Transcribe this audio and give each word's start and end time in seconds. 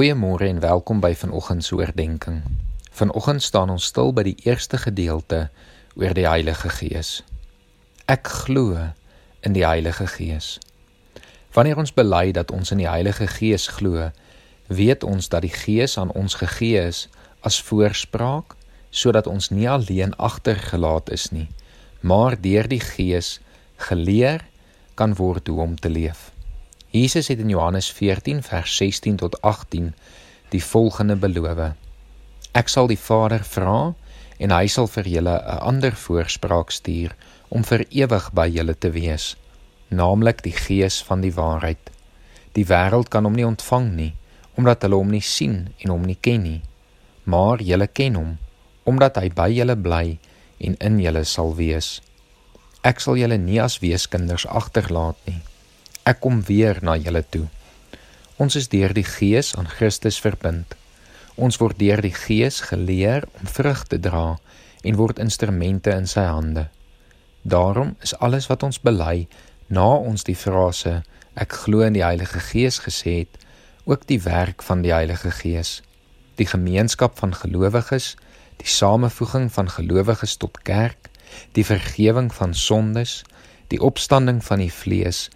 Goeiemôre 0.00 0.46
en 0.48 0.60
welkom 0.60 1.00
by 1.00 1.14
vanoggend 1.14 1.64
se 1.64 1.74
oordeenking. 1.76 2.38
Vanoggend 2.90 3.42
staan 3.42 3.70
ons 3.70 3.84
stil 3.84 4.14
by 4.16 4.22
die 4.24 4.36
eerste 4.48 4.78
gedeelte 4.80 5.50
oor 5.92 6.14
die 6.16 6.24
Heilige 6.24 6.70
Gees. 6.72 7.10
Ek 8.08 8.30
glo 8.46 8.78
in 9.44 9.52
die 9.52 9.66
Heilige 9.66 10.06
Gees. 10.08 10.54
Wanneer 11.52 11.76
ons 11.84 11.92
bely 11.92 12.32
dat 12.32 12.48
ons 12.48 12.72
in 12.72 12.80
die 12.80 12.88
Heilige 12.88 13.28
Gees 13.28 13.68
glo, 13.76 14.08
weet 14.72 15.04
ons 15.04 15.28
dat 15.28 15.44
die 15.44 15.52
Gees 15.52 15.98
aan 16.00 16.16
ons 16.16 16.40
gegee 16.40 16.80
is 16.80 17.04
as 17.44 17.60
voorspraak 17.68 18.56
sodat 18.88 19.28
ons 19.28 19.52
nie 19.52 19.68
alleen 19.68 20.16
agtergelaat 20.16 21.12
is 21.12 21.28
nie, 21.28 21.50
maar 22.00 22.40
deur 22.40 22.72
die 22.72 22.80
Gees 22.80 23.36
geleer 23.76 24.48
kan 24.96 25.20
word 25.20 25.52
hoe 25.52 25.60
om 25.60 25.76
te 25.76 25.92
leef. 25.92 26.30
Jesus 26.90 27.28
het 27.28 27.38
in 27.38 27.48
Johannes 27.48 27.92
14 27.92 28.42
vers 28.42 28.76
16 28.76 29.16
tot 29.16 29.42
18 29.42 29.94
die 30.48 30.64
volgende 30.64 31.16
beloof: 31.16 31.72
Ek 32.52 32.68
sal 32.68 32.88
die 32.90 32.98
Vader 32.98 33.44
vra 33.46 33.94
en 34.42 34.50
hy 34.50 34.66
sal 34.66 34.88
vir 34.90 35.06
julle 35.06 35.34
'n 35.38 35.60
ander 35.70 35.94
voorspraak 35.94 36.70
stuur 36.74 37.14
om 37.48 37.62
vir 37.64 37.84
ewig 37.90 38.32
by 38.32 38.48
julle 38.50 38.74
te 38.74 38.90
wees, 38.90 39.36
naamlik 39.88 40.42
die 40.42 40.56
Gees 40.56 41.02
van 41.02 41.20
die 41.20 41.34
waarheid. 41.34 41.90
Die 42.52 42.66
wêreld 42.66 43.08
kan 43.08 43.24
hom 43.24 43.34
nie 43.38 43.46
ontvang 43.46 43.94
nie, 43.94 44.14
omdat 44.56 44.82
hulle 44.82 44.96
hom 44.96 45.10
nie 45.10 45.22
sien 45.22 45.68
en 45.78 45.90
hom 45.90 46.02
nie 46.02 46.18
ken 46.20 46.42
nie. 46.42 46.62
Maar 47.24 47.62
julle 47.62 47.86
ken 47.86 48.14
hom, 48.14 48.38
omdat 48.84 49.16
hy 49.16 49.28
by 49.28 49.48
julle 49.48 49.76
bly 49.76 50.18
en 50.58 50.74
in 50.80 50.98
julle 50.98 51.24
sal 51.24 51.54
wees. 51.54 52.00
Ek 52.82 53.00
sal 53.00 53.14
julle 53.14 53.38
nie 53.38 53.60
as 53.60 53.78
weeskinders 53.78 54.46
agterlaat 54.46 55.16
nie. 55.26 55.40
Ek 56.08 56.22
kom 56.24 56.38
weer 56.48 56.78
na 56.80 56.94
julle 56.96 57.20
toe. 57.28 57.44
Ons 58.40 58.56
is 58.56 58.70
deur 58.72 58.94
die 58.96 59.04
Gees 59.04 59.52
aan 59.60 59.68
Christus 59.68 60.16
verbind. 60.24 60.72
Ons 61.36 61.58
word 61.60 61.76
deur 61.76 62.00
die 62.00 62.14
Gees 62.16 62.62
geleer 62.64 63.26
om 63.36 63.48
vrug 63.52 63.82
te 63.84 63.98
dra 64.00 64.38
en 64.80 64.96
word 64.96 65.20
instrumente 65.20 65.92
in 65.92 66.08
sy 66.08 66.24
hande. 66.24 66.70
Daarom 67.42 67.96
is 68.00 68.14
alles 68.16 68.48
wat 68.48 68.64
ons 68.64 68.80
bely 68.80 69.26
na 69.68 69.84
ons 69.92 70.24
die 70.24 70.36
frase 70.36 71.02
ek 71.36 71.52
glo 71.64 71.84
in 71.84 71.98
die 71.98 72.04
Heilige 72.04 72.40
Gees 72.48 72.80
gesê 72.86 73.20
het, 73.20 73.36
ook 73.84 74.06
die 74.08 74.20
werk 74.24 74.64
van 74.64 74.80
die 74.84 74.94
Heilige 74.96 75.30
Gees. 75.36 75.82
Die 76.40 76.48
gemeenskap 76.48 77.18
van 77.20 77.36
gelowiges, 77.36 78.14
die 78.56 78.68
samevoeging 78.68 79.50
van 79.52 79.68
gelowiges 79.68 80.38
tot 80.40 80.62
kerk, 80.64 81.12
die 81.52 81.64
vergifnis 81.64 82.40
van 82.40 82.56
sondes, 82.56 83.20
die 83.68 83.82
opstanding 83.84 84.40
van 84.44 84.64
die 84.64 84.72
vlees 84.72 85.28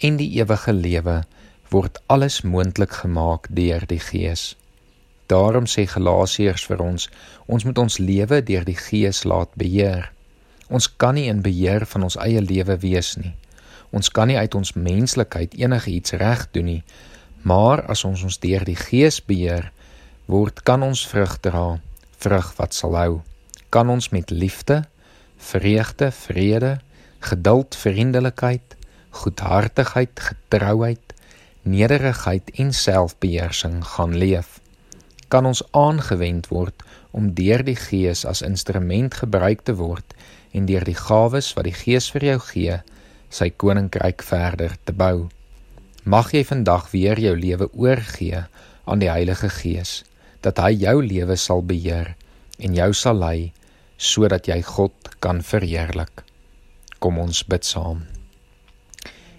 en 0.00 0.18
die 0.20 0.30
ewige 0.38 0.72
lewe 0.72 1.22
word 1.72 1.98
alles 2.06 2.40
moontlik 2.42 2.92
gemaak 3.02 3.48
deur 3.50 3.84
die 3.90 4.00
Gees. 4.00 4.54
Daarom 5.28 5.66
sê 5.68 5.84
Galasiërs 5.84 6.64
vir 6.70 6.80
ons, 6.80 7.08
ons 7.46 7.64
moet 7.64 7.78
ons 7.78 7.98
lewe 8.00 8.40
deur 8.40 8.64
die 8.64 8.78
Gees 8.78 9.24
laat 9.28 9.52
beheer. 9.60 10.08
Ons 10.72 10.88
kan 10.88 11.18
nie 11.18 11.26
in 11.28 11.42
beheer 11.44 11.84
van 11.90 12.06
ons 12.08 12.16
eie 12.24 12.40
lewe 12.40 12.78
wees 12.80 13.16
nie. 13.20 13.34
Ons 13.92 14.08
kan 14.12 14.28
nie 14.28 14.38
uit 14.38 14.54
ons 14.54 14.74
menslikheid 14.76 15.56
enigiets 15.60 16.16
reg 16.20 16.46
doen 16.52 16.68
nie, 16.68 16.82
maar 17.42 17.84
as 17.92 18.04
ons 18.04 18.24
ons 18.24 18.40
deur 18.40 18.64
die 18.64 18.76
Gees 18.76 19.20
beheer, 19.24 19.70
word 20.28 20.62
kan 20.64 20.84
ons 20.84 21.04
vrug 21.08 21.36
dra, 21.44 21.78
vrug 22.20 22.50
wat 22.56 22.76
sal 22.76 22.96
hou. 22.96 23.20
Kan 23.72 23.92
ons 23.92 24.10
met 24.12 24.30
liefde, 24.30 24.82
vreugde, 25.36 26.10
vrede, 26.12 26.78
geduld, 27.20 27.76
vriendelikheid, 27.76 28.77
goedhartigheid, 29.18 30.20
getrouheid, 30.30 31.14
nederigheid 31.62 32.50
en 32.62 32.72
selfbeheersing 32.72 33.80
gaan 33.94 34.16
leef. 34.16 34.58
Kan 35.28 35.46
ons 35.46 35.62
aangewend 35.76 36.48
word 36.48 36.84
om 37.10 37.32
deur 37.36 37.64
die 37.64 37.76
Gees 37.76 38.24
as 38.28 38.44
instrument 38.46 39.18
gebruik 39.20 39.64
te 39.66 39.74
word 39.76 40.14
en 40.56 40.68
deur 40.68 40.86
die 40.86 40.96
gawes 40.96 41.50
wat 41.56 41.68
die 41.68 41.76
Gees 41.76 42.08
vir 42.14 42.30
jou 42.30 42.38
gee, 42.48 42.78
sy 43.28 43.50
koninkryk 43.50 44.24
verder 44.24 44.76
te 44.88 44.94
bou. 44.96 45.28
Mag 46.08 46.32
jy 46.32 46.44
vandag 46.48 46.88
weer 46.94 47.20
jou 47.20 47.34
lewe 47.36 47.68
oorgee 47.76 48.46
aan 48.88 49.02
die 49.02 49.10
Heilige 49.12 49.50
Gees, 49.52 50.02
dat 50.40 50.62
hy 50.62 50.72
jou 50.86 51.02
lewe 51.04 51.36
sal 51.36 51.60
beheer 51.60 52.14
en 52.58 52.76
jou 52.78 52.92
sal 52.96 53.20
lei 53.20 53.52
sodat 53.98 54.48
jy 54.48 54.62
God 54.62 55.12
kan 55.20 55.42
verheerlik. 55.42 56.22
Kom 57.02 57.18
ons 57.18 57.42
bid 57.44 57.66
saam. 57.66 58.06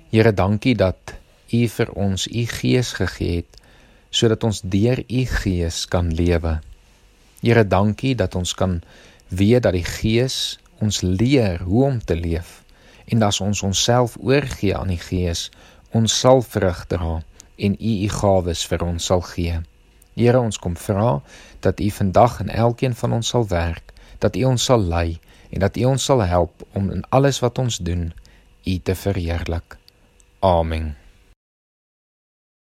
Here, 0.10 0.32
dankie 0.34 0.74
dat 0.74 1.12
U 1.54 1.60
vir 1.70 1.90
ons 1.94 2.24
U 2.26 2.44
Gees 2.50 2.96
gegee 2.98 3.42
het 3.44 3.58
sodat 4.10 4.42
ons 4.48 4.62
deur 4.66 4.98
U 5.06 5.20
Gees 5.30 5.84
kan 5.86 6.08
lewe. 6.18 6.56
Here, 7.44 7.62
dankie 7.62 8.16
dat 8.18 8.34
ons 8.34 8.56
kan 8.58 8.80
weet 9.30 9.68
dat 9.68 9.76
die 9.78 9.86
Gees 9.86 10.58
ons 10.82 11.04
leer 11.06 11.62
hoe 11.62 11.84
om 11.92 12.00
te 12.02 12.18
leef 12.18 12.64
en 13.06 13.22
as 13.28 13.38
ons 13.46 13.62
onsself 13.68 14.16
oorgee 14.18 14.74
aan 14.74 14.90
die 14.90 14.98
Gees, 14.98 15.52
ons 15.94 16.16
sal 16.24 16.42
vrug 16.42 16.82
dra 16.90 17.20
en 17.62 17.76
U 17.78 17.92
U 18.08 18.10
gawes 18.16 18.64
vir 18.72 18.86
ons 18.88 19.10
sal 19.12 19.22
gee. 19.30 19.60
Here, 20.18 20.42
ons 20.42 20.58
kom 20.58 20.74
vra 20.88 21.20
dat 21.62 21.84
U 21.86 21.92
vandag 22.00 22.40
in 22.48 22.50
elkeen 22.50 22.98
van 22.98 23.14
ons 23.20 23.30
sal 23.36 23.46
werk, 23.54 23.94
dat 24.18 24.34
U 24.34 24.48
ons 24.56 24.66
sal 24.72 24.90
lei 24.90 25.20
en 25.54 25.62
dat 25.62 25.78
U 25.78 25.86
ons 25.92 26.10
sal 26.12 26.26
help 26.26 26.66
om 26.74 26.90
in 26.98 27.06
alles 27.14 27.44
wat 27.46 27.62
ons 27.62 27.78
doen 27.78 28.08
U 28.66 28.78
te 28.82 28.98
verheerlik. 28.98 29.78
arming. 30.42 30.96